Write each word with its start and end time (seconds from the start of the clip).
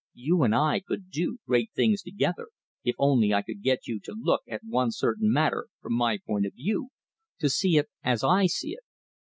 "You 0.15 0.41
and 0.41 0.55
I 0.55 0.79
could 0.79 1.11
do 1.11 1.37
great 1.45 1.69
things 1.75 2.01
together, 2.01 2.47
if 2.83 2.95
only 2.97 3.35
I 3.35 3.43
could 3.43 3.61
get 3.61 3.85
you 3.85 3.99
to 4.05 4.17
look 4.19 4.41
at 4.47 4.63
one 4.63 4.89
certain 4.91 5.31
matter 5.31 5.67
from 5.79 5.93
my 5.93 6.17
point 6.25 6.47
of 6.47 6.55
view; 6.55 6.89
to 7.37 7.49
see 7.51 7.77
it 7.77 7.87
as 8.01 8.23
I 8.23 8.47
see 8.47 8.71
it." 8.71 8.83